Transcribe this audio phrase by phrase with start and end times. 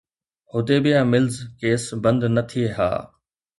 [0.53, 2.91] Hudaibiya mills case بند نه ٿئي ها.